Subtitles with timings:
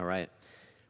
[0.00, 0.30] All right.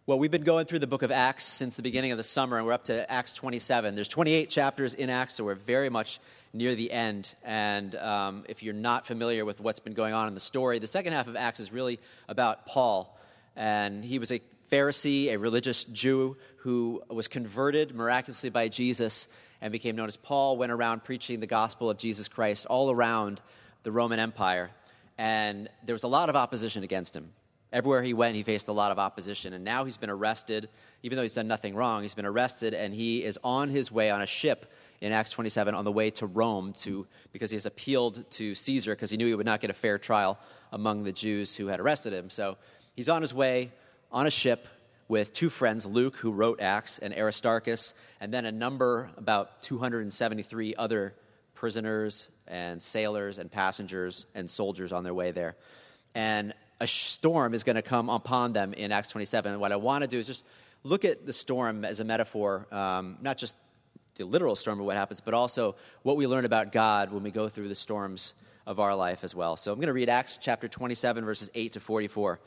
[0.05, 2.59] Well, we've been going through the book of Acts since the beginning of the summer,
[2.59, 3.95] and we're up to Acts 27.
[3.95, 6.21] There's 28 chapters in Acts, so we're very much
[6.53, 7.35] near the end.
[7.43, 10.87] And um, if you're not familiar with what's been going on in the story, the
[10.87, 11.99] second half of Acts is really
[12.29, 13.19] about Paul.
[13.57, 19.27] And he was a Pharisee, a religious Jew who was converted miraculously by Jesus
[19.63, 23.41] and became known as Paul, went around preaching the gospel of Jesus Christ all around
[23.85, 24.69] the Roman Empire.
[25.17, 27.31] And there was a lot of opposition against him.
[27.73, 29.53] Everywhere he went, he faced a lot of opposition.
[29.53, 30.69] And now he's been arrested,
[31.03, 34.11] even though he's done nothing wrong, he's been arrested and he is on his way
[34.11, 37.67] on a ship in Acts 27 on the way to Rome to, because he has
[37.67, 40.39] appealed to Caesar because he knew he would not get a fair trial
[40.73, 42.31] among the Jews who had arrested him.
[42.31, 42.57] So
[42.97, 43.71] he's on his way
[44.11, 44.67] on a ship
[45.07, 50.75] with two friends, Luke, who wrote Acts, and Aristarchus, and then a number, about 273
[50.77, 51.15] other
[51.55, 55.57] prisoners and sailors and passengers and soldiers on their way there.
[56.15, 59.53] And a storm is going to come upon them in Acts 27.
[59.53, 60.45] And what I want to do is just
[60.85, 63.57] look at the storm as a metaphor, um, not just
[64.15, 67.31] the literal storm of what happens, but also what we learn about God when we
[67.31, 68.35] go through the storms
[68.67, 69.57] of our life as well.
[69.57, 72.41] So I'm going to read Acts chapter 27, verses 8 to 44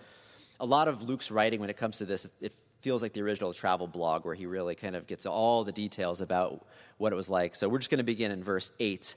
[0.61, 3.51] a lot of Luke's writing when it comes to this, it feels like the original
[3.51, 6.65] travel blog where he really kind of gets all the details about
[6.97, 7.55] what it was like.
[7.55, 9.15] So we're just going to begin in verse 8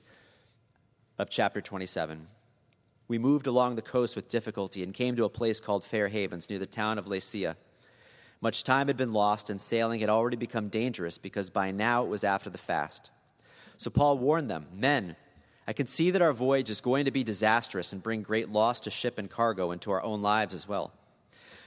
[1.19, 2.27] of chapter 27.
[3.07, 6.49] We moved along the coast with difficulty and came to a place called Fair Havens
[6.49, 7.57] near the town of Lasea.
[8.41, 12.09] Much time had been lost, and sailing had already become dangerous because by now it
[12.09, 13.11] was after the fast.
[13.77, 15.17] So Paul warned them Men,
[15.67, 18.81] I can see that our voyage is going to be disastrous and bring great loss
[18.81, 20.93] to ship and cargo and to our own lives as well.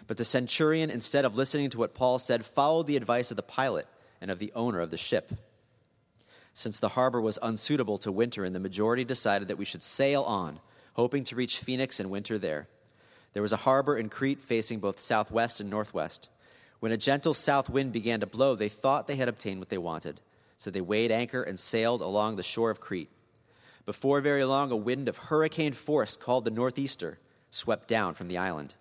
[0.05, 3.43] But the centurion, instead of listening to what Paul said, followed the advice of the
[3.43, 3.87] pilot
[4.21, 5.31] and of the owner of the ship.
[6.53, 10.23] Since the harbor was unsuitable to winter in, the majority decided that we should sail
[10.23, 10.59] on,
[10.97, 12.67] hoping to reach Phoenix and winter there.
[13.33, 16.27] There was a harbor in Crete facing both southwest and northwest.
[16.79, 19.77] When a gentle south wind began to blow, they thought they had obtained what they
[19.77, 20.21] wanted.
[20.57, 23.11] So they weighed anchor and sailed along the shore of Crete.
[23.85, 27.19] Before very long, a wind of hurricane force called the Northeaster
[27.51, 28.75] swept down from the island.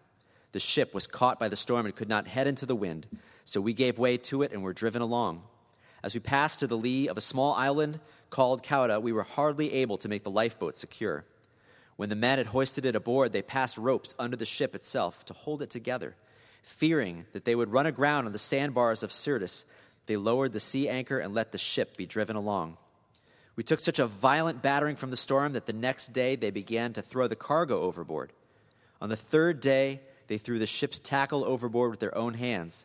[0.53, 3.07] The ship was caught by the storm and could not head into the wind,
[3.45, 5.43] so we gave way to it and were driven along.
[6.03, 9.73] As we passed to the lee of a small island called Cauda, we were hardly
[9.75, 11.27] able to make the lifeboat secure.
[11.97, 15.33] When the men had hoisted it aboard, they passed ropes under the ship itself to
[15.33, 16.15] hold it together.
[16.63, 19.65] Fearing that they would run aground on the sandbars of Syrtis,
[20.07, 22.77] they lowered the sea anchor and let the ship be driven along.
[23.57, 26.93] We took such a violent battering from the storm that the next day they began
[26.93, 28.33] to throw the cargo overboard.
[29.01, 32.85] On the third day, they threw the ship's tackle overboard with their own hands.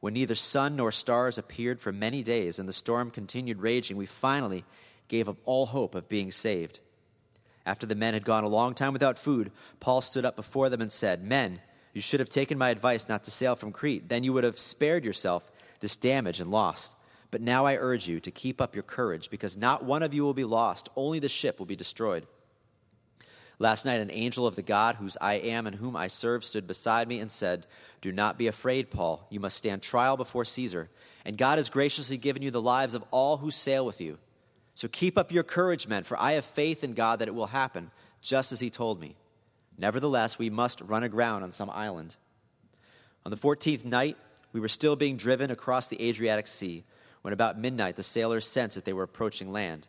[0.00, 4.06] When neither sun nor stars appeared for many days and the storm continued raging, we
[4.06, 4.64] finally
[5.08, 6.80] gave up all hope of being saved.
[7.64, 10.80] After the men had gone a long time without food, Paul stood up before them
[10.80, 11.60] and said, Men,
[11.92, 14.08] you should have taken my advice not to sail from Crete.
[14.08, 15.50] Then you would have spared yourself
[15.80, 16.94] this damage and loss.
[17.30, 20.22] But now I urge you to keep up your courage, because not one of you
[20.22, 22.26] will be lost, only the ship will be destroyed.
[23.58, 26.66] Last night, an angel of the God whose I am and whom I serve stood
[26.66, 27.66] beside me and said,
[28.00, 29.26] Do not be afraid, Paul.
[29.30, 30.90] You must stand trial before Caesar,
[31.24, 34.18] and God has graciously given you the lives of all who sail with you.
[34.74, 37.48] So keep up your courage, men, for I have faith in God that it will
[37.48, 37.90] happen,
[38.20, 39.16] just as he told me.
[39.78, 42.16] Nevertheless, we must run aground on some island.
[43.24, 44.16] On the fourteenth night,
[44.52, 46.84] we were still being driven across the Adriatic Sea,
[47.22, 49.88] when about midnight the sailors sensed that they were approaching land.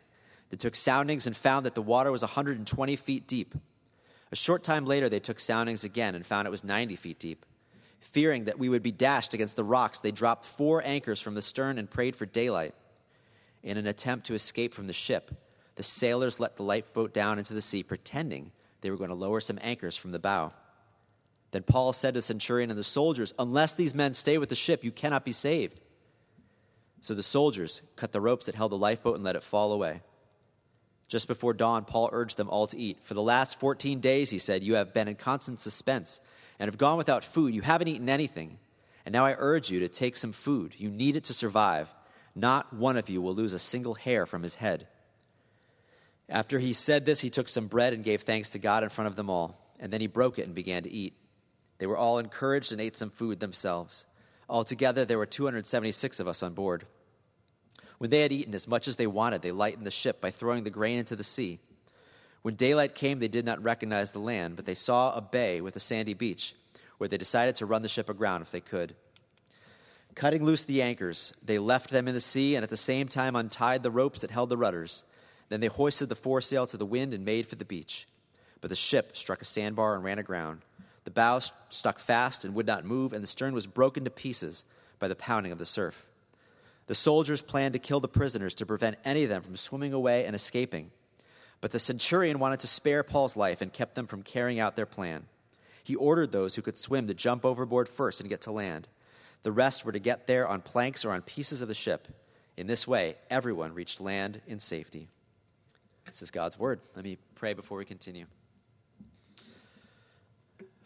[0.50, 3.54] They took soundings and found that the water was 120 feet deep.
[4.30, 7.44] A short time later, they took soundings again and found it was 90 feet deep.
[8.00, 11.42] Fearing that we would be dashed against the rocks, they dropped four anchors from the
[11.42, 12.74] stern and prayed for daylight.
[13.64, 15.30] In an attempt to escape from the ship,
[15.74, 18.52] the sailors let the lifeboat down into the sea, pretending
[18.82, 20.52] they were going to lower some anchors from the bow.
[21.50, 24.54] Then Paul said to the centurion and the soldiers, Unless these men stay with the
[24.54, 25.80] ship, you cannot be saved.
[27.00, 30.02] So the soldiers cut the ropes that held the lifeboat and let it fall away.
[31.08, 33.02] Just before dawn, Paul urged them all to eat.
[33.02, 36.20] For the last 14 days, he said, you have been in constant suspense
[36.58, 37.54] and have gone without food.
[37.54, 38.58] You haven't eaten anything.
[39.06, 40.74] And now I urge you to take some food.
[40.78, 41.94] You need it to survive.
[42.34, 44.86] Not one of you will lose a single hair from his head.
[46.28, 49.08] After he said this, he took some bread and gave thanks to God in front
[49.08, 49.60] of them all.
[49.78, 51.14] And then he broke it and began to eat.
[51.78, 54.06] They were all encouraged and ate some food themselves.
[54.48, 56.86] Altogether, there were 276 of us on board.
[57.98, 60.64] When they had eaten as much as they wanted, they lightened the ship by throwing
[60.64, 61.60] the grain into the sea.
[62.42, 65.76] When daylight came, they did not recognize the land, but they saw a bay with
[65.76, 66.54] a sandy beach,
[66.98, 68.94] where they decided to run the ship aground if they could.
[70.14, 73.34] Cutting loose the anchors, they left them in the sea and at the same time
[73.34, 75.04] untied the ropes that held the rudders.
[75.48, 78.06] Then they hoisted the foresail to the wind and made for the beach.
[78.60, 80.60] But the ship struck a sandbar and ran aground.
[81.04, 84.64] The bow stuck fast and would not move, and the stern was broken to pieces
[84.98, 86.06] by the pounding of the surf.
[86.86, 90.24] The soldiers planned to kill the prisoners to prevent any of them from swimming away
[90.24, 90.92] and escaping.
[91.60, 94.86] But the centurion wanted to spare Paul's life and kept them from carrying out their
[94.86, 95.26] plan.
[95.82, 98.88] He ordered those who could swim to jump overboard first and get to land.
[99.44, 102.08] The rest were to get there on planks or on pieces of the ship.
[102.56, 105.08] In this way, everyone reached land in safety.
[106.06, 106.80] This is God's word.
[106.96, 108.26] Let me pray before we continue.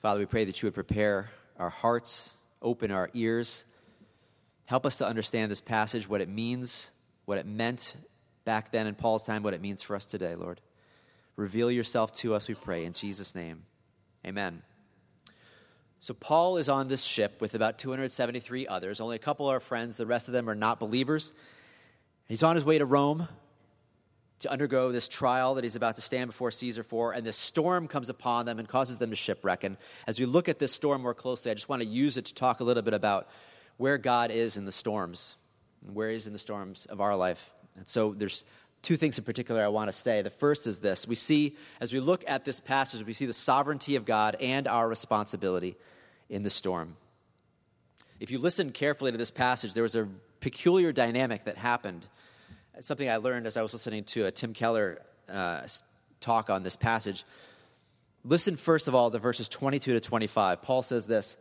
[0.01, 3.65] Father, we pray that you would prepare our hearts, open our ears,
[4.67, 6.91] help us to understand this passage, what it means,
[7.25, 7.95] what it meant
[8.45, 10.61] back then in Paul's time, what it means for us today, Lord.
[11.37, 13.63] Reveal yourself to us, we pray, in Jesus' name.
[14.27, 14.63] Amen.
[16.01, 19.01] So, Paul is on this ship with about 273 others.
[19.01, 21.33] Only a couple are friends, the rest of them are not believers.
[22.29, 23.27] He's on his way to Rome
[24.41, 27.89] to undergo this trial that he's about to stand before Caesar for, and this storm
[27.89, 29.65] comes upon them and causes them to shipwreck.
[29.65, 32.27] And as we look at this storm more closely, I just want to use it
[32.27, 33.29] to talk a little bit about
[33.79, 35.37] where God is in the storms,
[35.85, 37.53] and where He's in the storms of our life.
[37.77, 38.45] And so there's
[38.83, 40.23] two things in particular I want to say.
[40.23, 43.33] The first is this we see, as we look at this passage, we see the
[43.33, 45.77] sovereignty of God and our responsibility
[46.29, 46.97] in the storm.
[48.21, 50.09] If you listen carefully to this passage, there was a
[50.41, 52.07] peculiar dynamic that happened.
[52.77, 55.63] It's something I learned as I was listening to a Tim Keller uh,
[56.21, 57.25] talk on this passage.
[58.25, 60.63] Listen, first of all, to verses 22 to 25.
[60.63, 61.37] Paul says this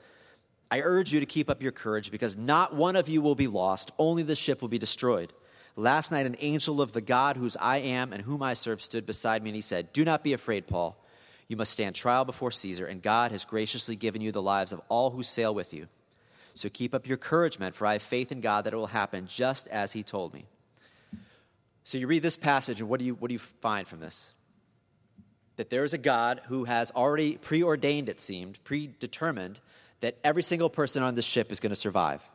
[0.69, 3.48] I urge you to keep up your courage because not one of you will be
[3.48, 5.34] lost, only the ship will be destroyed.
[5.79, 9.06] Last night, an angel of the God whose I am and whom I serve stood
[9.06, 10.97] beside me, and he said, Do not be afraid, Paul.
[11.47, 14.81] You must stand trial before Caesar, and God has graciously given you the lives of
[14.89, 15.88] all who sail with you.
[16.56, 18.88] So keep up your courage, men, for I have faith in God that it will
[18.88, 20.47] happen just as he told me.
[21.83, 24.33] So you read this passage, and what do you, what do you find from this?
[25.57, 29.59] That there is a God who has already preordained, it seemed, predetermined,
[30.00, 32.27] that every single person on this ship is going to survive.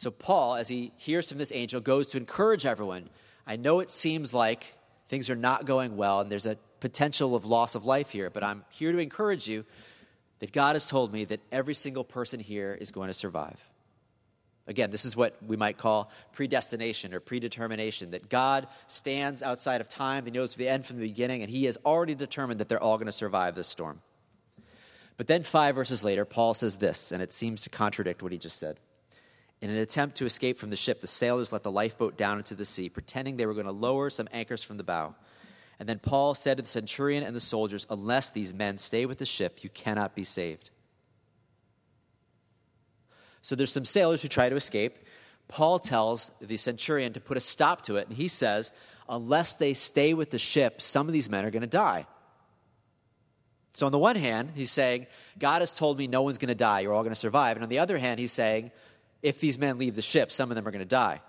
[0.00, 3.10] So Paul, as he hears from this angel, goes to encourage everyone.
[3.46, 4.74] I know it seems like
[5.08, 8.42] things are not going well and there's a potential of loss of life here, but
[8.42, 9.66] I'm here to encourage you
[10.38, 13.62] that God has told me that every single person here is going to survive.
[14.66, 19.88] Again, this is what we might call predestination or predetermination that God stands outside of
[19.90, 22.82] time, He knows the end from the beginning, and He has already determined that they're
[22.82, 24.00] all going to survive this storm.
[25.18, 28.38] But then, five verses later, Paul says this, and it seems to contradict what he
[28.38, 28.80] just said.
[29.60, 32.54] In an attempt to escape from the ship, the sailors let the lifeboat down into
[32.54, 35.14] the sea, pretending they were going to lower some anchors from the bow.
[35.78, 39.18] And then Paul said to the centurion and the soldiers, Unless these men stay with
[39.18, 40.70] the ship, you cannot be saved.
[43.42, 44.98] So there's some sailors who try to escape.
[45.48, 48.72] Paul tells the centurion to put a stop to it, and he says,
[49.08, 52.06] Unless they stay with the ship, some of these men are going to die.
[53.72, 55.06] So, on the one hand, he's saying,
[55.38, 57.56] God has told me no one's going to die, you're all going to survive.
[57.56, 58.70] And on the other hand, he's saying,
[59.22, 61.20] if these men leave the ship, some of them are going to die.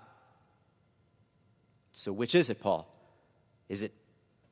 [1.92, 2.88] So, which is it, Paul?
[3.68, 3.92] Is it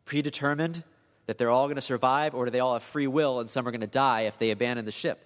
[0.05, 0.83] predetermined
[1.27, 3.67] that they're all going to survive, or do they all have free will and some
[3.67, 5.25] are going to die if they abandon the ship?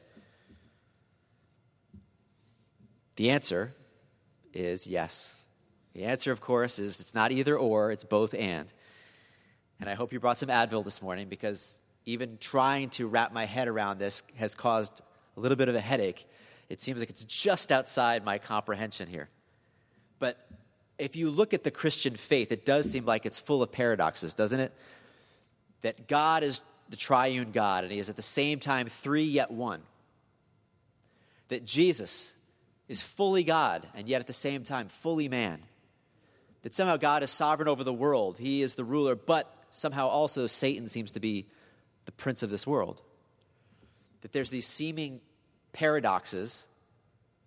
[3.17, 3.75] The answer
[4.53, 5.37] is yes.
[5.95, 8.73] The answer, of course, is it's not either or, it's both and.
[9.81, 13.45] And I hope you brought some Advil this morning because even trying to wrap my
[13.45, 15.01] head around this has caused
[15.37, 16.27] a little bit of a headache
[16.69, 19.29] it seems like it's just outside my comprehension here.
[20.19, 20.39] But
[20.99, 24.35] if you look at the Christian faith, it does seem like it's full of paradoxes,
[24.35, 24.73] doesn't it?
[25.83, 29.51] That God is the triune God, and He is at the same time three yet
[29.51, 29.83] one.
[31.49, 32.35] That Jesus
[32.89, 35.61] is fully God, and yet at the same time fully man.
[36.63, 40.47] That somehow God is sovereign over the world, He is the ruler, but somehow also
[40.47, 41.47] Satan seems to be
[42.05, 43.03] the prince of this world.
[44.23, 45.21] That there's these seeming
[45.75, 46.67] paradoxes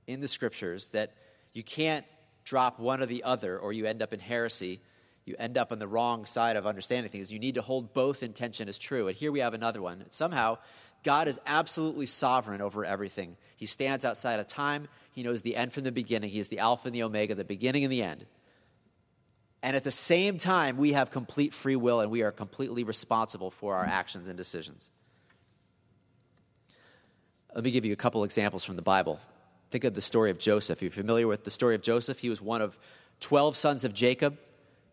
[0.05, 1.13] in the scriptures that
[1.53, 2.05] you can't
[2.43, 4.79] drop one or the other or you end up in heresy.
[5.25, 7.33] You end up on the wrong side of understanding things.
[7.33, 9.07] You need to hold both intention as true.
[9.07, 10.05] And here we have another one.
[10.11, 10.59] Somehow,
[11.03, 13.35] God is absolutely sovereign over everything.
[13.57, 14.87] He stands outside of time.
[15.11, 16.29] He knows the end from the beginning.
[16.29, 18.25] He is the Alpha and the Omega, the beginning and the end.
[19.61, 23.51] And at the same time, we have complete free will and we are completely responsible
[23.51, 24.91] for our actions and decisions.
[27.57, 29.19] Let me give you a couple examples from the Bible.
[29.71, 30.79] Think of the story of Joseph.
[30.83, 32.19] You're familiar with the story of Joseph?
[32.19, 32.77] He was one of
[33.21, 34.37] 12 sons of Jacob.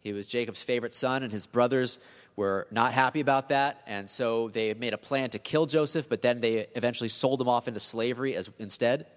[0.01, 1.99] He was Jacob's favorite son, and his brothers
[2.37, 3.83] were not happy about that.
[3.87, 7.51] And so they made a plan to kill Joseph, but then they eventually sold him
[7.51, 9.09] off into slavery as, instead.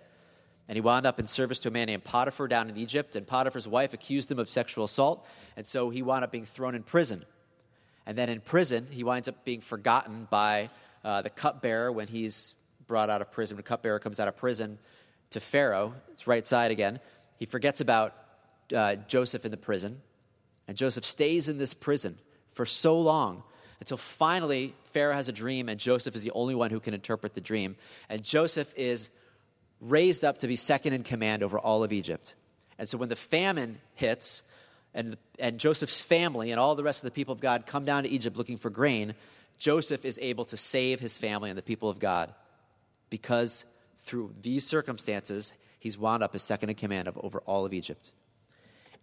[0.67, 3.15] And he wound up in service to a man named Potiphar down in Egypt.
[3.15, 5.25] And Potiphar's wife accused him of sexual assault.
[5.55, 7.23] And so he wound up being thrown in prison.
[8.05, 10.69] And then in prison, he winds up being forgotten by
[11.05, 12.53] uh, the cupbearer when he's
[12.87, 14.79] brought out of prison, when cupbearer comes out of prison
[15.31, 16.99] to Pharaoh, it's right side again,
[17.37, 18.15] he forgets about
[18.75, 20.01] uh, Joseph in the prison.
[20.67, 22.17] And Joseph stays in this prison
[22.53, 23.43] for so long
[23.79, 27.33] until finally Pharaoh has a dream, and Joseph is the only one who can interpret
[27.33, 27.75] the dream.
[28.09, 29.09] And Joseph is
[29.79, 32.33] raised up to be second in command over all of Egypt.
[32.79, 34.43] And so when the famine hits,
[34.93, 38.03] and, and Joseph's family and all the rest of the people of God come down
[38.03, 39.13] to Egypt looking for grain,
[39.59, 42.33] Joseph is able to save his family and the people of God
[43.09, 43.65] because
[43.97, 48.11] through these circumstances, he's wound up as second in command of over all of Egypt.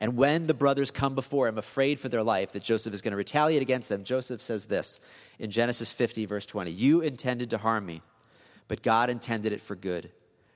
[0.00, 3.12] And when the brothers come before him, afraid for their life that Joseph is going
[3.12, 5.00] to retaliate against them, Joseph says this
[5.38, 8.02] in Genesis 50, verse 20 You intended to harm me,
[8.68, 10.10] but God intended it for good,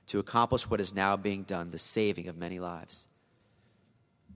[0.07, 3.07] to accomplish what is now being done, the saving of many lives.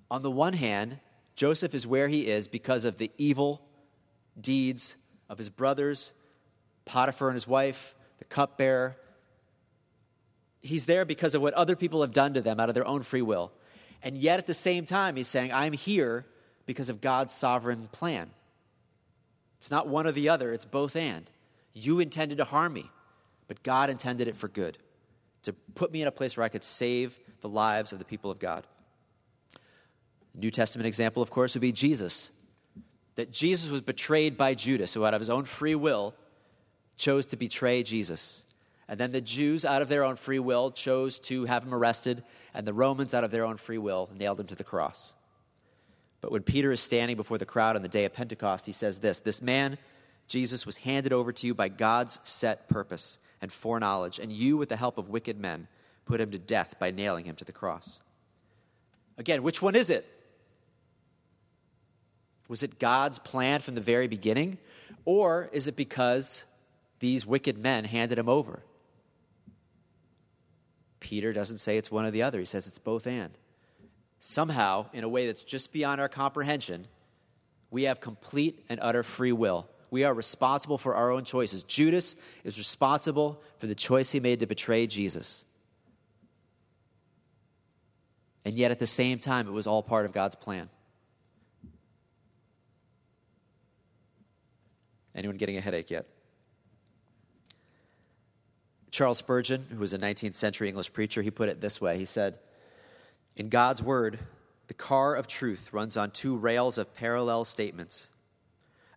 [0.09, 0.99] On the one hand,
[1.35, 3.61] Joseph is where he is because of the evil
[4.39, 4.95] deeds
[5.29, 6.13] of his brothers,
[6.85, 8.97] Potiphar and his wife, the cupbearer.
[10.63, 13.03] He's there because of what other people have done to them out of their own
[13.03, 13.51] free will.
[14.01, 16.25] And yet at the same time, he's saying, I'm here
[16.65, 18.31] because of God's sovereign plan.
[19.57, 21.29] It's not one or the other, it's both and.
[21.73, 22.89] You intended to harm me,
[23.47, 24.77] but God intended it for good,
[25.43, 28.31] to put me in a place where I could save the lives of the people
[28.31, 28.65] of God.
[30.35, 32.31] New Testament example, of course, would be Jesus.
[33.15, 36.13] That Jesus was betrayed by Judas, who out of his own free will
[36.97, 38.42] chose to betray Jesus.
[38.87, 42.23] And then the Jews, out of their own free will, chose to have him arrested,
[42.53, 45.13] and the Romans, out of their own free will, nailed him to the cross.
[46.21, 48.99] But when Peter is standing before the crowd on the day of Pentecost, he says
[48.99, 49.77] this This man,
[50.27, 54.69] Jesus, was handed over to you by God's set purpose and foreknowledge, and you, with
[54.69, 55.67] the help of wicked men,
[56.05, 58.01] put him to death by nailing him to the cross.
[59.17, 60.09] Again, which one is it?
[62.47, 64.57] Was it God's plan from the very beginning?
[65.05, 66.45] Or is it because
[66.99, 68.63] these wicked men handed him over?
[71.03, 73.37] Peter doesn't say it's one or the other, he says it's both and.
[74.19, 76.87] Somehow, in a way that's just beyond our comprehension,
[77.69, 79.67] we have complete and utter free will.
[79.91, 81.61] We are responsible for our own choices.
[81.63, 85.43] Judas is responsible for the choice he made to betray Jesus.
[88.45, 90.69] And yet, at the same time, it was all part of God's plan.
[95.13, 96.07] Anyone getting a headache yet?
[98.93, 102.05] Charles Spurgeon, who was a 19th century English preacher, he put it this way He
[102.05, 102.37] said,
[103.35, 104.19] In God's Word,
[104.67, 108.11] the car of truth runs on two rails of parallel statements.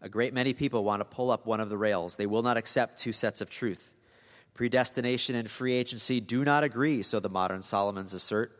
[0.02, 2.16] A great many people want to pull up one of the rails.
[2.16, 3.94] They will not accept two sets of truth.
[4.52, 8.52] Predestination and free agency do not agree, so the modern Solomons assert.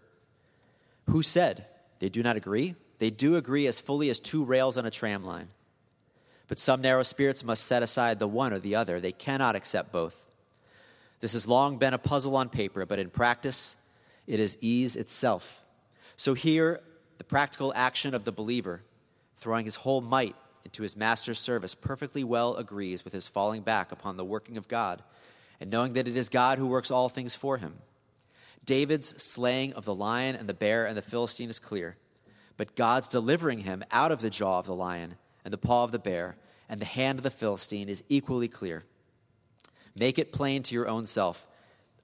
[1.11, 1.67] Who said
[1.99, 2.77] they do not agree?
[2.99, 5.49] They do agree as fully as two rails on a tram line.
[6.49, 9.01] But some narrow spirits must set aside the one or the other.
[9.01, 10.26] They cannot accept both.
[11.21, 13.77] This has long been a puzzle on paper, but in practice,
[14.27, 15.63] it is ease itself.
[16.17, 16.81] So here,
[17.19, 18.83] the practical action of the believer,
[19.37, 23.93] throwing his whole might into his master's service, perfectly well agrees with his falling back
[23.93, 25.03] upon the working of God
[25.61, 27.75] and knowing that it is God who works all things for him.
[28.65, 31.97] David's slaying of the lion and the bear and the Philistine is clear,
[32.57, 35.93] but God's delivering him out of the jaw of the lion and the paw of
[35.93, 36.37] the bear
[36.69, 38.85] and the hand of the Philistine is equally clear.
[39.97, 41.47] Make it plain to your own self.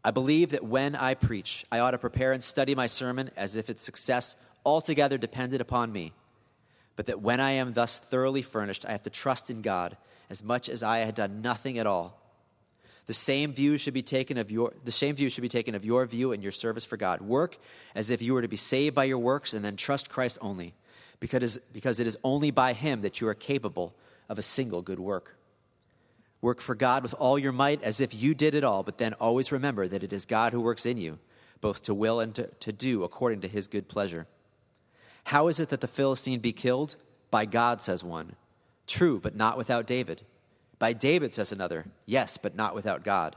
[0.04, 3.54] I believe that when I preach, I ought to prepare and study my sermon as
[3.54, 4.34] if its success
[4.64, 6.12] altogether depended upon me.
[6.96, 9.96] But that when I am thus thoroughly furnished, I have to trust in God
[10.28, 12.18] as much as I had done nothing at all.
[13.06, 15.84] The same view should be taken of your the same view should be taken of
[15.84, 17.20] your view and your service for God.
[17.20, 17.58] Work
[17.94, 20.74] as if you were to be saved by your works and then trust Christ only,
[21.18, 23.94] because, because it is only by him that you are capable
[24.28, 25.36] of a single good work.
[26.42, 29.14] Work for God with all your might as if you did it all, but then
[29.14, 31.18] always remember that it is God who works in you,
[31.60, 34.26] both to will and to, to do according to his good pleasure.
[35.24, 36.96] How is it that the Philistine be killed?
[37.30, 38.34] By God, says one.
[38.88, 40.22] True, but not without David.
[40.80, 41.86] By David, says another.
[42.06, 43.36] Yes, but not without God.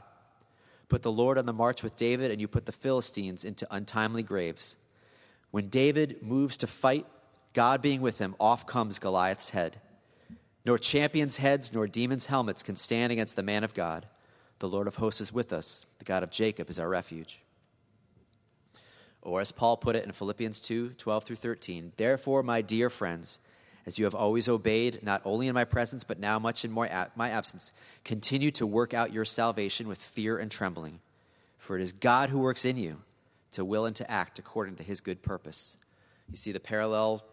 [0.88, 4.24] Put the Lord on the march with David, and you put the Philistines into untimely
[4.24, 4.76] graves.
[5.52, 7.06] When David moves to fight,
[7.52, 9.80] God being with him, off comes Goliath's head.
[10.66, 14.04] Nor champions' heads nor demons' helmets can stand against the man of God.
[14.58, 15.86] The Lord of hosts is with us.
[15.98, 17.40] The God of Jacob is our refuge.
[19.22, 23.38] Or as Paul put it in Philippians 2 12 through 13, therefore, my dear friends,
[23.86, 26.88] as you have always obeyed, not only in my presence, but now much in my
[27.30, 27.70] absence,
[28.02, 30.98] continue to work out your salvation with fear and trembling.
[31.58, 33.02] For it is God who works in you
[33.52, 35.76] to will and to act according to his good purpose.
[36.28, 37.24] You see the parallel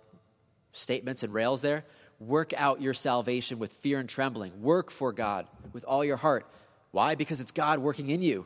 [0.72, 1.86] statements and rails there?
[2.20, 4.62] Work out your salvation with fear and trembling.
[4.62, 6.46] Work for God with all your heart.
[6.92, 7.16] Why?
[7.16, 8.46] Because it's God working in you.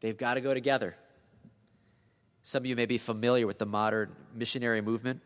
[0.00, 0.96] they've got to go together.
[2.42, 5.22] Some of you may be familiar with the modern missionary movement.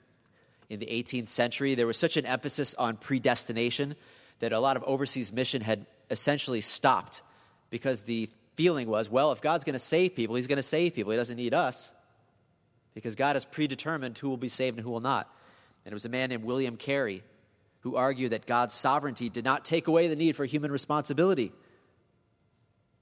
[0.68, 3.96] In the 18th century, there was such an emphasis on predestination
[4.38, 7.22] that a lot of overseas mission had essentially stopped
[7.70, 10.94] because the feeling was well, if God's going to save people, He's going to save
[10.94, 11.12] people.
[11.12, 11.94] He doesn't need us
[12.94, 15.32] because God has predetermined who will be saved and who will not.
[15.88, 17.22] And it was a man named William Carey
[17.80, 21.50] who argued that God's sovereignty did not take away the need for human responsibility.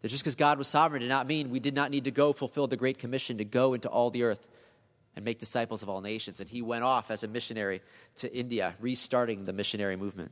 [0.03, 2.33] That just because God was sovereign did not mean we did not need to go
[2.33, 4.47] fulfill the Great Commission to go into all the earth
[5.17, 6.39] and make disciples of all nations.
[6.39, 7.83] And he went off as a missionary
[8.19, 10.31] to India, restarting the missionary movement.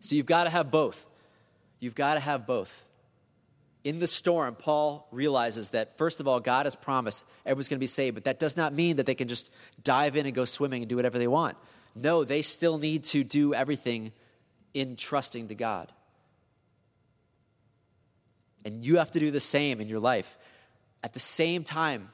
[0.00, 1.06] So you've got to have both.
[1.78, 2.84] You've got to have both.
[3.84, 7.80] In the storm, Paul realizes that, first of all, God has promised everyone's going to
[7.80, 9.50] be saved, but that does not mean that they can just
[9.82, 11.56] dive in and go swimming and do whatever they want.
[11.94, 14.12] No, they still need to do everything
[14.72, 15.92] in trusting to God.
[18.64, 20.38] And you have to do the same in your life.
[21.02, 22.10] At the same time,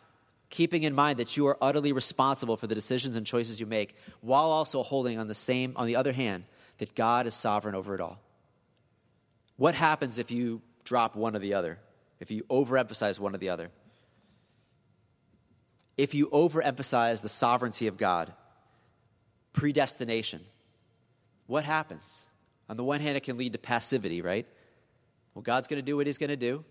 [0.48, 3.94] keeping in mind that you are utterly responsible for the decisions and choices you make,
[4.22, 6.44] while also holding on the same, on the other hand,
[6.78, 8.18] that God is sovereign over it all.
[9.56, 11.78] What happens if you drop one or the other?
[12.18, 13.70] If you overemphasize one or the other?
[15.96, 18.32] If you overemphasize the sovereignty of God,
[19.52, 20.40] predestination,
[21.46, 22.28] what happens?
[22.68, 24.46] On the one hand, it can lead to passivity, right?
[25.34, 26.64] Well, God's going to do what He's going to do.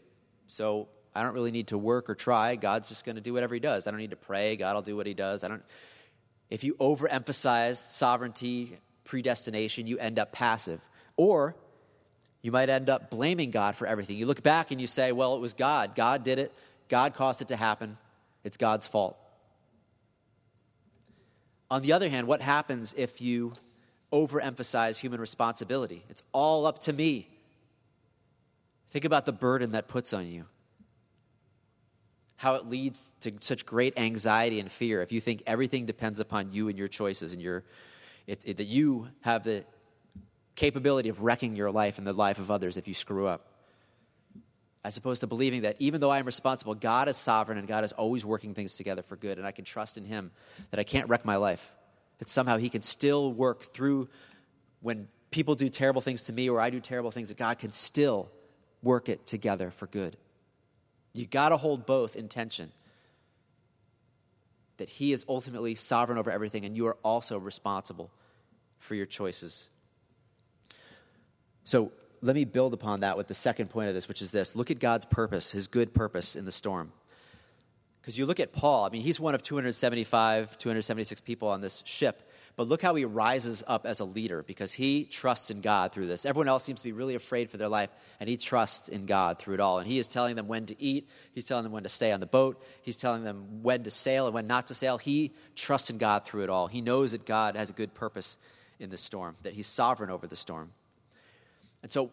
[0.47, 2.55] So I don't really need to work or try.
[2.55, 3.87] God's just going to do whatever He does.
[3.87, 4.55] I don't need to pray.
[4.55, 5.43] God will do what He does.
[5.43, 5.63] I don't.
[6.49, 10.79] If you overemphasize sovereignty, predestination, you end up passive.
[11.17, 11.55] Or
[12.41, 14.17] you might end up blaming God for everything.
[14.17, 15.95] You look back and you say, well, it was God.
[15.95, 16.53] God did it.
[16.87, 17.97] God caused it to happen.
[18.43, 19.17] It's God's fault.
[21.69, 23.53] On the other hand, what happens if you
[24.13, 26.03] overemphasize human responsibility?
[26.09, 27.27] It's all up to me.
[28.89, 30.45] Think about the burden that puts on you.
[32.37, 36.51] How it leads to such great anxiety and fear if you think everything depends upon
[36.51, 37.63] you and your choices and your,
[38.27, 39.65] it, it, that you have the
[40.57, 43.47] capability of wrecking your life and the life of others if you screw up.
[44.83, 47.83] As opposed to believing that even though I am responsible, God is sovereign and God
[47.83, 50.31] is always working things together for good, and I can trust in Him
[50.71, 51.75] that I can't wreck my life.
[52.17, 54.09] That somehow He can still work through
[54.81, 57.71] when people do terrible things to me or I do terrible things, that God can
[57.71, 58.31] still
[58.81, 60.17] work it together for good.
[61.13, 62.71] You got to hold both in tension.
[64.77, 68.09] That He is ultimately sovereign over everything, and you are also responsible
[68.79, 69.69] for your choices.
[71.67, 74.55] So let me build upon that with the second point of this, which is this
[74.55, 76.93] look at God's purpose, His good purpose in the storm.
[77.99, 81.83] Because you look at Paul, I mean, he's one of 275, 276 people on this
[81.85, 82.31] ship.
[82.55, 86.07] But look how he rises up as a leader because he trusts in God through
[86.07, 86.25] this.
[86.25, 87.89] Everyone else seems to be really afraid for their life,
[88.21, 89.79] and he trusts in God through it all.
[89.79, 92.21] And he is telling them when to eat, he's telling them when to stay on
[92.21, 94.97] the boat, he's telling them when to sail and when not to sail.
[94.97, 96.67] He trusts in God through it all.
[96.67, 98.37] He knows that God has a good purpose
[98.79, 100.71] in the storm, that he's sovereign over the storm.
[101.87, 102.11] And so,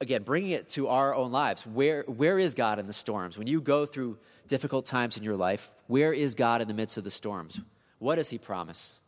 [0.00, 3.36] again, bringing it to our own lives, where, where is God in the storms?
[3.36, 4.16] When you go through
[4.48, 7.60] difficult times in your life, where is God in the midst of the storms?
[7.98, 9.02] What does he promise?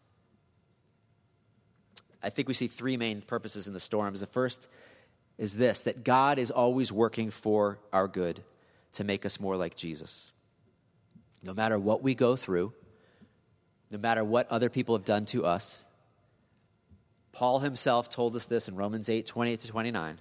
[2.22, 4.20] I think we see three main purposes in the storms.
[4.20, 4.68] The first
[5.38, 8.44] is this that God is always working for our good
[8.92, 10.30] to make us more like Jesus.
[11.42, 12.74] No matter what we go through,
[13.90, 15.86] no matter what other people have done to us,
[17.36, 20.20] Paul himself told us this in Romans 8 28 to 29.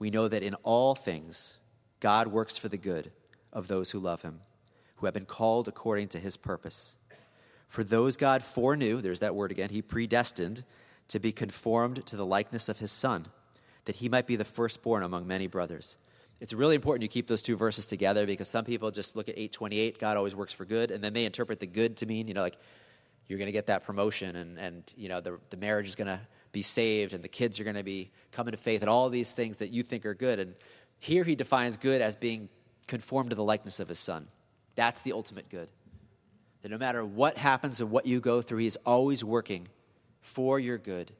[0.00, 1.56] We know that in all things,
[2.00, 3.12] God works for the good
[3.52, 4.40] of those who love him,
[4.96, 6.96] who have been called according to his purpose.
[7.68, 10.64] For those God foreknew, there's that word again, he predestined
[11.06, 13.28] to be conformed to the likeness of his Son,
[13.84, 15.96] that he might be the firstborn among many brothers.
[16.40, 19.36] It's really important you keep those two verses together because some people just look at
[19.38, 22.34] 828, God always works for good, and then they interpret the good to mean, you
[22.34, 22.58] know, like
[23.32, 26.06] you're going to get that promotion and, and you know, the, the marriage is going
[26.06, 26.20] to
[26.52, 29.32] be saved and the kids are going to be coming to faith and all these
[29.32, 30.38] things that you think are good.
[30.38, 30.54] And
[30.98, 32.50] here he defines good as being
[32.86, 34.28] conformed to the likeness of his Son.
[34.74, 35.70] That's the ultimate good.
[36.60, 39.68] That no matter what happens and what you go through, he is always working
[40.20, 41.12] for your good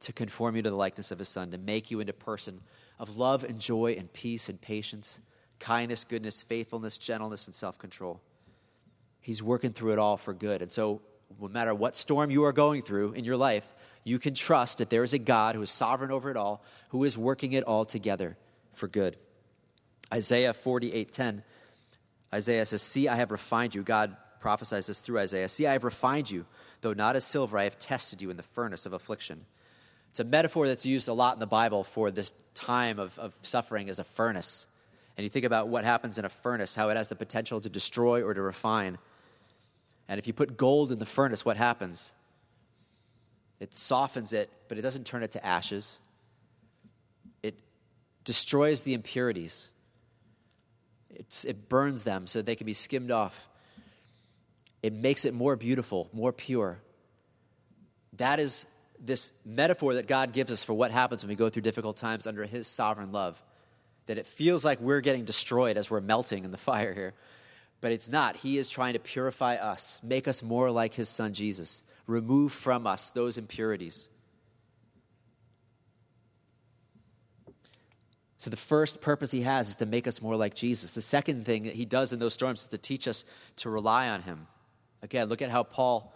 [0.00, 2.60] to conform you to the likeness of his son, to make you into a person
[2.98, 5.20] of love and joy and peace and patience,
[5.58, 8.20] kindness, goodness, faithfulness, gentleness, and self control.
[9.20, 10.60] He's working through it all for good.
[10.60, 11.00] And so,
[11.40, 13.72] no matter what storm you are going through in your life,
[14.04, 17.04] you can trust that there is a God who is sovereign over it all, who
[17.04, 18.36] is working it all together
[18.72, 19.16] for good.
[20.12, 21.42] Isaiah 48:10
[22.32, 25.48] Isaiah says, "See, I have refined you." God prophesies this through Isaiah.
[25.48, 26.46] "See, I have refined you
[26.84, 29.46] Though not as silver, I have tested you in the furnace of affliction.
[30.10, 33.34] It's a metaphor that's used a lot in the Bible for this time of, of
[33.40, 34.66] suffering as a furnace.
[35.16, 37.70] And you think about what happens in a furnace, how it has the potential to
[37.70, 38.98] destroy or to refine.
[40.08, 42.12] And if you put gold in the furnace, what happens?
[43.60, 46.00] It softens it, but it doesn't turn it to ashes.
[47.42, 47.58] It
[48.24, 49.70] destroys the impurities,
[51.10, 53.48] it's, it burns them so they can be skimmed off.
[54.82, 56.78] It makes it more beautiful, more pure.
[58.18, 58.66] That is
[59.00, 62.26] this metaphor that God gives us for what happens when we go through difficult times
[62.26, 63.40] under His sovereign love.
[64.06, 67.14] That it feels like we're getting destroyed as we're melting in the fire here.
[67.80, 68.36] But it's not.
[68.36, 72.86] He is trying to purify us, make us more like His Son Jesus, remove from
[72.86, 74.08] us those impurities.
[78.44, 80.92] So, the first purpose he has is to make us more like Jesus.
[80.92, 83.24] The second thing that he does in those storms is to teach us
[83.56, 84.46] to rely on him.
[85.02, 86.14] Again, look at how Paul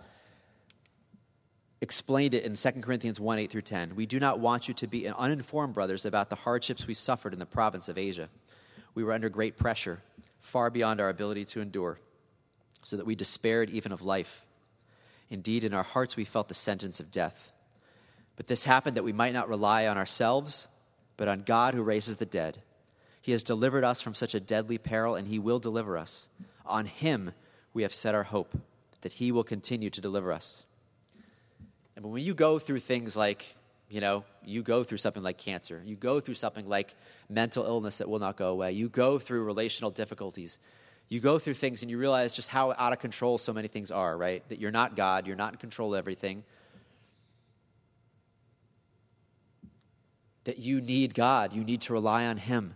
[1.80, 3.96] explained it in 2 Corinthians 1 8 through 10.
[3.96, 7.38] We do not want you to be uninformed, brothers, about the hardships we suffered in
[7.38, 8.28] the province of Asia.
[8.94, 10.02] We were under great pressure,
[10.48, 12.00] far beyond our ability to endure,
[12.82, 14.46] so that we despaired even of life.
[15.30, 17.52] Indeed, in our hearts we felt the sentence of death.
[18.36, 20.66] But this happened that we might not rely on ourselves,
[21.18, 22.62] but on God who raises the dead.
[23.20, 26.30] He has delivered us from such a deadly peril, and He will deliver us.
[26.64, 27.32] On Him
[27.74, 28.56] we have set our hope,
[29.02, 30.64] that He will continue to deliver us.
[31.94, 33.54] And when you go through things like,
[33.88, 36.94] you know, you go through something like cancer, you go through something like
[37.28, 40.58] mental illness that will not go away, you go through relational difficulties,
[41.08, 43.90] you go through things and you realize just how out of control so many things
[43.90, 44.46] are, right?
[44.50, 46.44] That you're not God, you're not in control of everything.
[50.44, 52.74] That you need God, you need to rely on Him.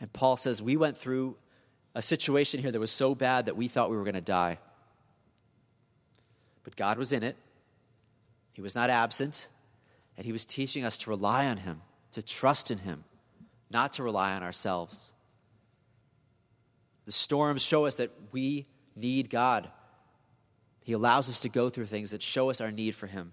[0.00, 1.36] And Paul says, We went through
[1.94, 4.58] a situation here that was so bad that we thought we were going to die.
[6.64, 7.36] But God was in it,
[8.52, 9.48] he was not absent,
[10.16, 13.04] and He was teaching us to rely on Him, to trust in Him,
[13.70, 15.12] not to rely on ourselves.
[17.04, 19.68] The storms show us that we need God.
[20.82, 23.32] He allows us to go through things that show us our need for Him.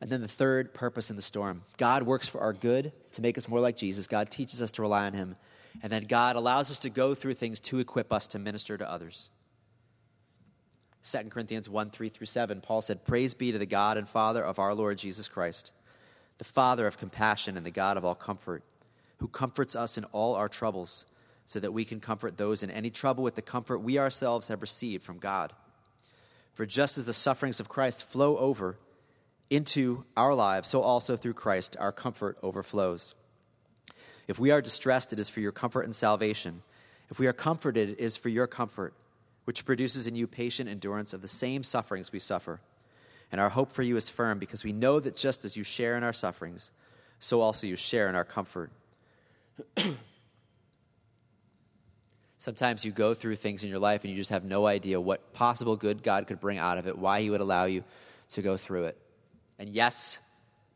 [0.00, 3.38] And then the third purpose in the storm God works for our good to make
[3.38, 4.08] us more like Jesus.
[4.08, 5.36] God teaches us to rely on Him.
[5.82, 8.90] And then God allows us to go through things to equip us to minister to
[8.90, 9.30] others.
[11.04, 14.42] 2 Corinthians 1 3 through 7, Paul said, Praise be to the God and Father
[14.42, 15.72] of our Lord Jesus Christ,
[16.38, 18.62] the Father of compassion and the God of all comfort,
[19.18, 21.04] who comforts us in all our troubles,
[21.44, 24.62] so that we can comfort those in any trouble with the comfort we ourselves have
[24.62, 25.52] received from God.
[26.54, 28.78] For just as the sufferings of Christ flow over
[29.50, 33.14] into our lives, so also through Christ our comfort overflows.
[34.28, 36.62] If we are distressed, it is for your comfort and salvation.
[37.10, 38.94] If we are comforted, it is for your comfort
[39.44, 42.60] which produces in you patient endurance of the same sufferings we suffer.
[43.30, 45.96] And our hope for you is firm because we know that just as you share
[45.96, 46.70] in our sufferings,
[47.18, 48.70] so also you share in our comfort.
[52.36, 55.32] Sometimes you go through things in your life and you just have no idea what
[55.32, 57.84] possible good God could bring out of it, why He would allow you
[58.30, 58.98] to go through it.
[59.58, 60.18] And yes,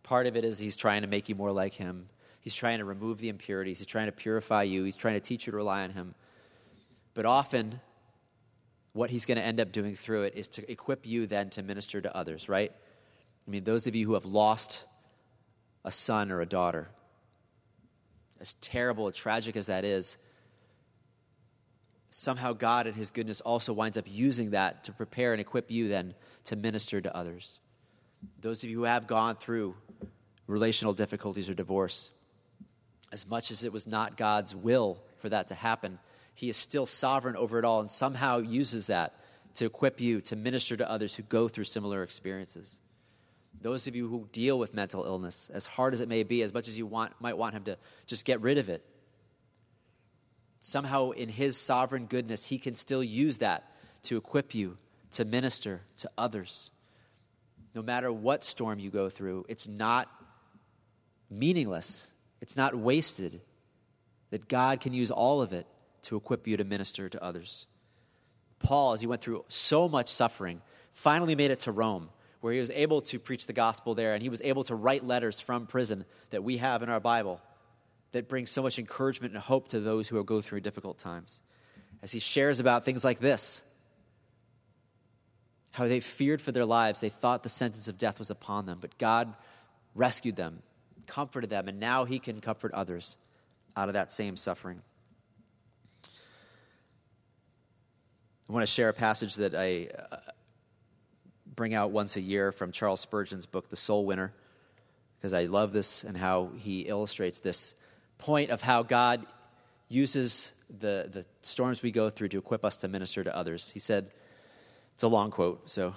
[0.03, 2.09] part of it is He's trying to make you more like Him.
[2.41, 3.79] He's trying to remove the impurities.
[3.79, 4.85] He's trying to purify you.
[4.85, 6.15] He's trying to teach you to rely on Him.
[7.15, 7.81] But often,
[8.97, 11.63] what he's going to end up doing through it is to equip you then to
[11.63, 12.73] minister to others, right?
[13.47, 14.87] I mean, those of you who have lost
[15.85, 16.89] a son or a daughter,
[18.41, 20.17] as terrible, and tragic as that is,
[22.09, 25.89] somehow God, in his goodness, also winds up using that to prepare and equip you
[25.89, 27.61] then to minister to others.
[28.41, 29.75] Those of you who have gone through
[30.47, 32.13] relational difficulties or divorce,
[33.13, 35.99] as much as it was not God's will for that to happen,
[36.37, 39.15] he is still sovereign over it all and somehow uses that
[39.55, 42.79] to equip you to minister to others who go through similar experiences.
[43.63, 46.53] Those of you who deal with mental illness, as hard as it may be, as
[46.53, 48.85] much as you want, might want him to just get rid of it,
[50.61, 53.73] somehow in his sovereign goodness, he can still use that
[54.03, 54.77] to equip you
[55.13, 56.71] to minister to others.
[57.75, 60.11] No matter what storm you go through, it's not
[61.31, 63.41] meaningless, it's not wasted.
[64.31, 65.67] That God can use all of it
[66.07, 67.67] to equip you to minister to others.
[68.59, 72.09] Paul, as he went through so much suffering, finally made it to Rome,
[72.41, 75.05] where he was able to preach the gospel there, and he was able to write
[75.05, 77.41] letters from prison that we have in our Bible
[78.13, 81.43] that bring so much encouragement and hope to those who going through difficult times.
[82.03, 83.63] As he shares about things like this
[85.73, 88.79] how they feared for their lives, they thought the sentence of death was upon them,
[88.81, 89.35] but God
[89.95, 90.63] rescued them,
[91.07, 93.19] comforted them, and now he can comfort others
[93.77, 94.81] out of that same suffering.
[98.49, 100.19] I want to share a passage that I uh,
[101.57, 104.33] bring out once a year from Charles Spurgeon's book, The Soul Winner,
[105.19, 107.75] because I love this and how he illustrates this
[108.19, 109.27] point of how God
[109.89, 113.71] uses the, the storms we go through to equip us to minister to others.
[113.71, 114.13] He said,
[114.95, 115.95] it's a long quote, so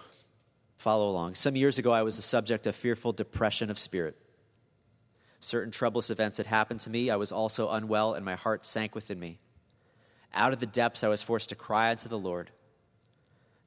[0.76, 1.36] follow along.
[1.36, 4.18] Some years ago, I was the subject of fearful depression of spirit.
[5.40, 7.12] Certain troublous events had happened to me.
[7.12, 9.40] I was also unwell, and my heart sank within me.
[10.34, 12.52] Out of the depths, I was forced to cry unto the Lord.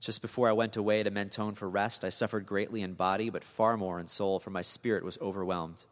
[0.01, 3.45] Just before I went away to Mentone for rest, I suffered greatly in body, but
[3.45, 5.85] far more in soul, for my spirit was overwhelmed.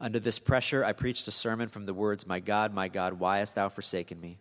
[0.00, 3.38] Under this pressure, I preached a sermon from the words, My God, my God, why
[3.38, 4.38] hast thou forsaken me?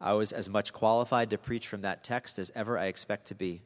[0.00, 3.34] I was as much qualified to preach from that text as ever I expect to
[3.34, 3.62] be.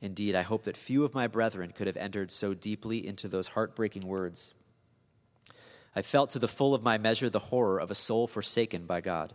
[0.00, 3.48] Indeed, I hope that few of my brethren could have entered so deeply into those
[3.48, 4.52] heartbreaking words.
[5.94, 9.00] I felt to the full of my measure the horror of a soul forsaken by
[9.00, 9.34] God.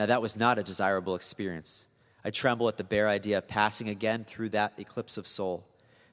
[0.00, 1.84] Now, that was not a desirable experience.
[2.24, 5.66] I tremble at the bare idea of passing again through that eclipse of soul.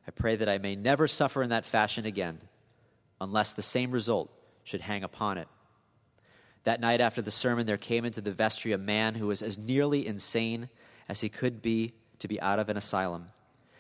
[0.06, 2.40] I pray that I may never suffer in that fashion again,
[3.22, 4.30] unless the same result
[4.66, 5.48] should hang upon it.
[6.66, 9.58] That night after the sermon, there came into the vestry a man who was as
[9.58, 10.68] nearly insane
[11.08, 13.30] as he could be to be out of an asylum.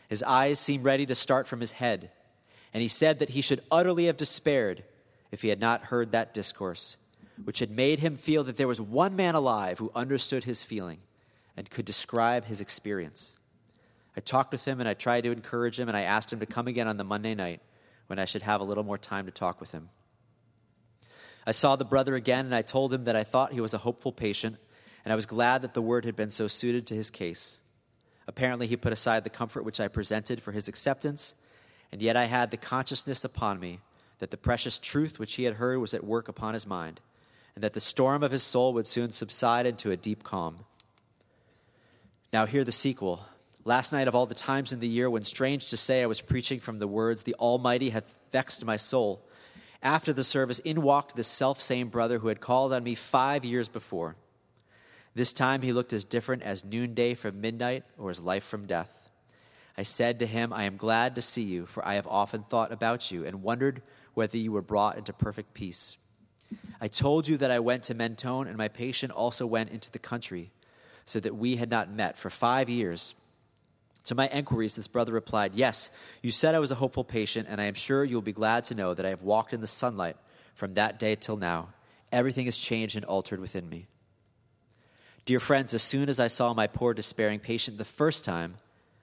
[0.08, 2.12] His eyes seemed ready to start from his head,
[2.74, 4.86] and he said that he should utterly have despaired
[5.32, 6.96] if he had not heard that discourse,
[7.44, 11.00] which had made him feel that there was one man alive who understood his feeling
[11.56, 13.36] and could describe his experience.
[14.16, 16.46] I talked with him and I tried to encourage him, and I asked him to
[16.46, 17.62] come again on the Monday night
[18.08, 19.90] when I should have a little more time to talk with him.
[21.46, 23.80] I saw the brother again, and I told him that I thought he was a
[23.80, 24.58] hopeful patient,
[25.06, 27.62] and I was glad that the word had been so suited to his case.
[28.28, 31.36] Apparently, he put aside the comfort which I presented for his acceptance,
[31.92, 33.80] and yet I had the consciousness upon me
[34.20, 37.00] that the precious truth which he had heard was at work upon his mind,
[37.58, 40.60] and that the storm of his soul would soon subside into a deep calm.
[42.32, 43.26] Now, hear the sequel.
[43.66, 46.22] Last night, of all the times in the year when, strange to say, I was
[46.22, 49.28] preaching from the words, The Almighty hath vexed my soul,
[49.82, 53.44] after the service, in walked this self same brother who had called on me five
[53.44, 54.18] years before.
[55.16, 59.10] This time he looked as different as noonday from midnight or as life from death.
[59.76, 62.72] I said to him, I am glad to see you, for I have often thought
[62.72, 63.82] about you and wondered
[64.14, 65.98] whether you were brought into perfect peace.
[66.80, 70.00] I told you that I went to Mentone, and my patient also went into the
[70.00, 70.52] country
[71.06, 73.16] so that we had not met for five years.
[74.06, 77.60] To my enquiries, this brother replied, Yes, you said I was a hopeful patient, and
[77.60, 79.68] I am sure you will be glad to know that I have walked in the
[79.68, 80.18] sunlight
[80.54, 81.70] from that day till now.
[82.12, 83.88] Everything has changed and altered within me.
[85.26, 88.56] Dear friends, as soon as I saw my poor despairing patient the first time,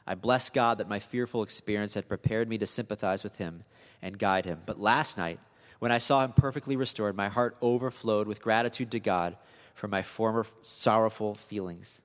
[0.07, 3.65] I blessed God that my fearful experience had prepared me to sympathize with him
[4.01, 4.63] and guide him.
[4.65, 5.39] But last night,
[5.79, 9.37] when I saw him perfectly restored, my heart overflowed with gratitude to God
[9.75, 12.01] for my former sorrowful feelings.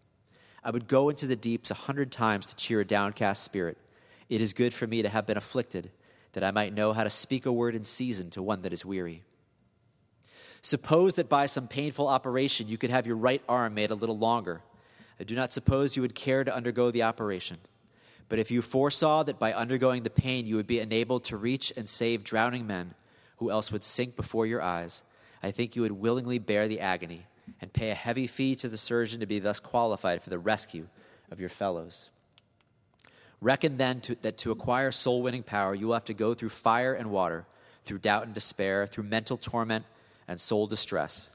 [0.63, 3.77] I would go into the deeps a hundred times to cheer a downcast spirit.
[4.27, 5.91] It is good for me to have been afflicted,
[6.33, 8.85] that I might know how to speak a word in season to one that is
[8.85, 9.23] weary.
[10.61, 14.17] Suppose that by some painful operation you could have your right arm made a little
[14.17, 14.61] longer.
[15.19, 17.57] I do not suppose you would care to undergo the operation.
[18.27, 21.73] But if you foresaw that by undergoing the pain you would be enabled to reach
[21.75, 22.93] and save drowning men
[23.39, 25.03] who else would sink before your eyes,
[25.41, 27.25] I think you would willingly bear the agony
[27.61, 30.87] and pay a heavy fee to the surgeon to be thus qualified for the rescue
[31.31, 32.09] of your fellows.
[33.41, 36.49] Reckon then to, that to acquire soul winning power, you will have to go through
[36.49, 37.45] fire and water,
[37.83, 39.85] through doubt and despair, through mental torment
[40.27, 41.31] and soul distress.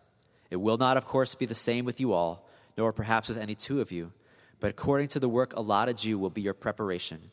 [0.51, 3.55] It will not, of course, be the same with you all, nor perhaps with any
[3.55, 4.13] two of you,
[4.61, 7.31] but according to the work allotted you will be your preparation.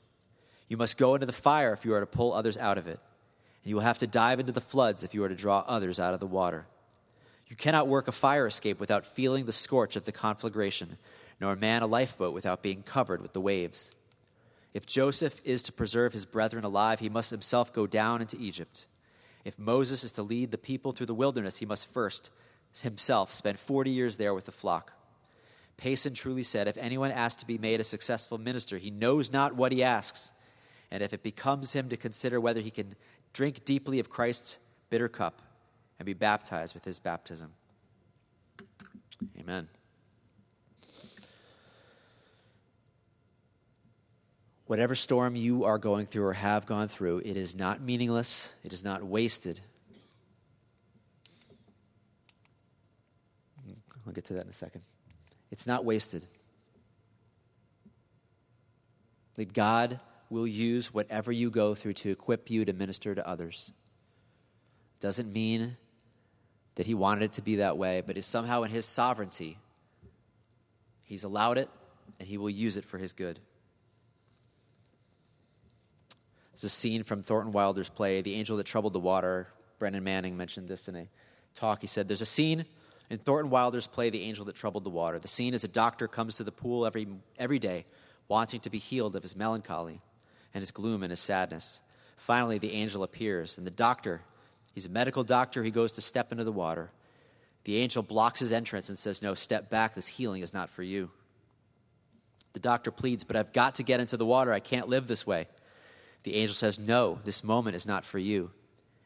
[0.69, 2.99] You must go into the fire if you are to pull others out of it,
[3.63, 5.99] and you will have to dive into the floods if you are to draw others
[5.99, 6.65] out of the water.
[7.47, 10.97] You cannot work a fire escape without feeling the scorch of the conflagration,
[11.39, 13.91] nor man a lifeboat without being covered with the waves.
[14.73, 18.85] If Joseph is to preserve his brethren alive, he must himself go down into Egypt.
[19.43, 22.31] If Moses is to lead the people through the wilderness, he must first
[22.81, 24.93] himself spend 40 years there with the flock.
[25.77, 29.55] Payson truly said, If anyone asks to be made a successful minister, he knows not
[29.55, 30.31] what he asks.
[30.89, 32.95] And if it becomes him to consider whether he can
[33.33, 34.57] drink deeply of Christ's
[34.89, 35.41] bitter cup,
[35.99, 37.51] and be baptized with his baptism.
[39.39, 39.67] Amen.
[44.65, 48.73] Whatever storm you are going through or have gone through, it is not meaningless, it
[48.73, 49.61] is not wasted.
[54.07, 54.81] I'll get to that in a second.
[55.51, 56.25] It's not wasted.
[59.35, 59.99] That God
[60.31, 63.71] will use whatever you go through to equip you to minister to others.
[65.01, 65.75] Doesn't mean
[66.75, 69.57] that he wanted it to be that way, but it's somehow in his sovereignty.
[71.03, 71.69] He's allowed it,
[72.17, 73.39] and he will use it for his good.
[76.53, 79.47] It's a scene from Thornton Wilder's play, The Angel That Troubled the Water.
[79.79, 81.07] Brennan Manning mentioned this in a
[81.53, 81.81] talk.
[81.81, 82.65] He said, There's a scene
[83.09, 85.19] in Thornton Wilder's play, The Angel That Troubled the Water.
[85.19, 87.85] The scene is a doctor comes to the pool every, every day,
[88.29, 89.99] wanting to be healed of his melancholy
[90.53, 91.81] and his gloom and his sadness.
[92.15, 94.21] Finally, the angel appears, and the doctor,
[94.73, 96.91] he's a medical doctor, he goes to step into the water.
[97.63, 99.93] The angel blocks his entrance and says, No, step back.
[99.93, 101.11] This healing is not for you.
[102.53, 104.51] The doctor pleads, But I've got to get into the water.
[104.51, 105.47] I can't live this way.
[106.23, 108.51] The angel says, No, this moment is not for you.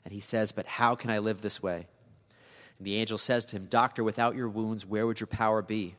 [0.06, 1.88] And he says, But how can I live this way?
[2.78, 5.96] And the angel says to him, Doctor, without your wounds, where would your power be?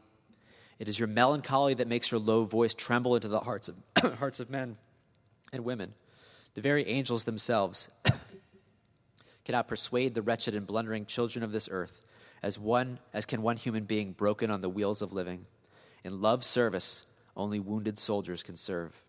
[0.78, 4.40] It is your melancholy that makes your low voice tremble into the hearts of, hearts
[4.40, 4.76] of men
[5.52, 5.94] and women.
[6.54, 7.88] The very angels themselves
[9.44, 12.00] cannot persuade the wretched and blundering children of this earth
[12.42, 15.46] as one as can one human being broken on the wheels of living.
[16.04, 17.04] In love's service,
[17.36, 19.04] only wounded soldiers can serve.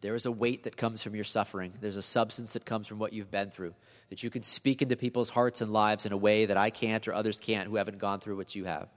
[0.00, 1.72] There is a weight that comes from your suffering.
[1.80, 3.74] There's a substance that comes from what you've been through.
[4.10, 7.06] That you can speak into people's hearts and lives in a way that I can't
[7.08, 8.88] or others can't who haven't gone through what you have.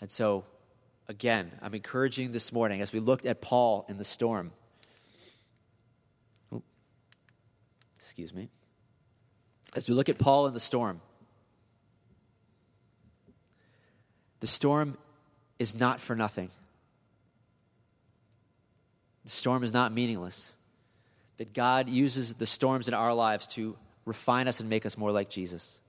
[0.00, 0.44] And so,
[1.08, 4.52] again, I'm encouraging this morning as we looked at Paul in the storm.
[6.52, 6.62] Oh,
[7.98, 8.48] excuse me.
[9.74, 11.00] As we look at Paul in the storm,
[14.40, 14.96] the storm
[15.58, 16.50] is not for nothing.
[19.24, 20.54] The storm is not meaningless.
[21.38, 25.12] That God uses the storms in our lives to refine us and make us more
[25.12, 25.80] like Jesus.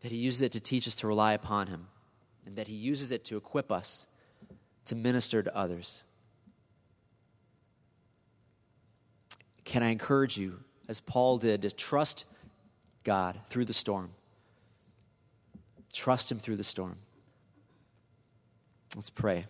[0.00, 1.86] That He uses it to teach us to rely upon Him.
[2.46, 4.06] And that He uses it to equip us
[4.86, 6.04] to minister to others.
[9.64, 12.24] Can I encourage you, as Paul did, to trust
[13.04, 14.10] God through the storm?
[15.92, 16.96] Trust Him through the storm.
[18.96, 19.46] Let's pray.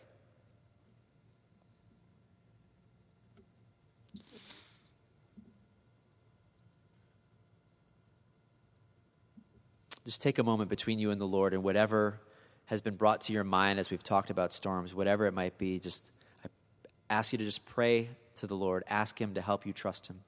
[10.11, 12.19] just take a moment between you and the Lord and whatever
[12.71, 15.81] has been brought to your mind as we've talked about storms, whatever it might be,
[15.81, 16.13] just
[16.45, 16.49] I
[17.11, 18.85] ask you to just pray to the Lord.
[18.89, 20.21] Ask Him to help you trust Him.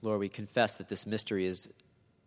[0.00, 1.68] Lord, we confess that this mystery is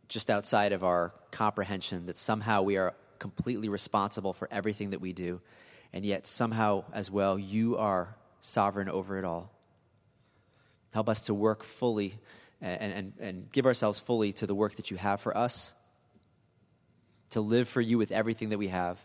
[0.07, 5.13] just outside of our comprehension, that somehow we are completely responsible for everything that we
[5.13, 5.39] do,
[5.93, 9.51] and yet somehow as well you are sovereign over it all.
[10.93, 12.15] Help us to work fully
[12.59, 15.73] and, and, and give ourselves fully to the work that you have for us,
[17.29, 19.03] to live for you with everything that we have.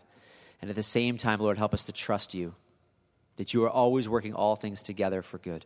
[0.61, 2.53] And at the same time, Lord, help us to trust you,
[3.37, 5.65] that you are always working all things together for good.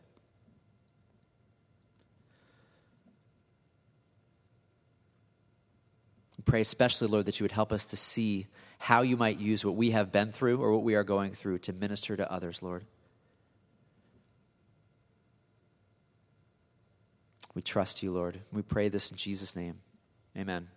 [6.41, 8.47] Pray especially, Lord, that you would help us to see
[8.79, 11.59] how you might use what we have been through or what we are going through
[11.59, 12.85] to minister to others, Lord.
[17.53, 18.39] We trust you, Lord.
[18.51, 19.79] We pray this in Jesus' name.
[20.37, 20.69] Amen.